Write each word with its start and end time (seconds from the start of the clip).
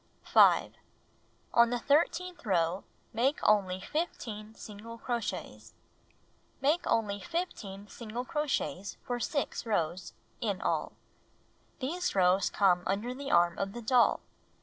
5. 0.23 0.73
On 1.53 1.69
the 1.69 1.77
thir 1.77 2.05
teenth 2.05 2.43
row, 2.43 2.83
make 3.13 3.37
only 3.43 3.79
15 3.79 4.55
single 4.55 4.97
crochets. 4.97 5.75
Make 6.59 6.87
only 6.87 7.19
15 7.19 7.87
single 7.87 8.25
crochets 8.25 8.97
for 9.03 9.19
6 9.19 9.63
rows 9.67 10.13
(in 10.39 10.59
all). 10.59 10.93
These 11.77 12.15
rows 12.15 12.49
come 12.49 12.81
under 12.87 13.13
the 13.13 13.29
arm 13.29 13.59
of 13.59 13.73
the 13.73 13.81
doll. 13.83 14.21